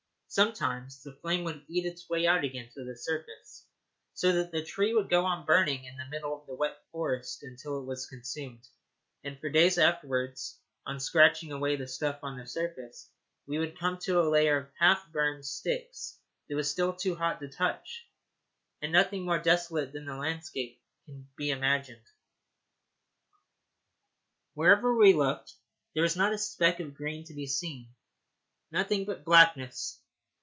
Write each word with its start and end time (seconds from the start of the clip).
Sometimes 0.33 1.03
the 1.03 1.13
flame 1.17 1.43
would 1.43 1.65
eat 1.67 1.85
its 1.85 2.07
way 2.09 2.25
out 2.25 2.45
again 2.45 2.69
to 2.71 2.85
the 2.85 2.95
surface, 2.95 3.65
so 4.13 4.31
that 4.31 4.53
the 4.53 4.63
tree 4.63 4.93
would 4.93 5.09
go 5.09 5.25
on 5.25 5.45
burning 5.45 5.83
in 5.83 5.97
the 5.97 6.07
middle 6.09 6.33
of 6.39 6.47
the 6.47 6.55
wet 6.55 6.77
forest 6.89 7.43
until 7.43 7.81
it 7.81 7.85
was 7.85 8.07
consumed; 8.07 8.65
and 9.25 9.37
for 9.41 9.49
days 9.49 9.77
afterwards, 9.77 10.57
on 10.85 11.01
scratching 11.01 11.51
away 11.51 11.75
the 11.75 11.85
stuff 11.85 12.17
on 12.23 12.37
the 12.37 12.47
surface, 12.47 13.09
we 13.45 13.59
would 13.59 13.77
come 13.77 13.97
to 13.97 14.21
a 14.21 14.29
layer 14.29 14.55
of 14.57 14.71
half 14.79 15.05
burned 15.11 15.43
sticks 15.45 16.17
that 16.47 16.55
was 16.55 16.71
still 16.71 16.95
too 16.95 17.13
hot 17.13 17.41
to 17.41 17.49
touch. 17.49 18.07
And 18.81 18.93
nothing 18.93 19.25
more 19.25 19.37
desolate 19.39 19.91
than 19.91 20.05
the 20.05 20.15
landscape 20.15 20.81
can 21.03 21.27
be 21.35 21.51
imagined. 21.51 22.07
Wherever 24.53 24.95
we 24.95 25.11
looked 25.11 25.55
there 25.93 26.03
was 26.03 26.15
not 26.15 26.31
a 26.31 26.37
speck 26.37 26.79
of 26.79 26.93
green 26.95 27.25
to 27.25 27.33
be 27.33 27.47
seen 27.47 27.93
nothing 28.71 29.03
but 29.03 29.25
blackness. 29.25 29.97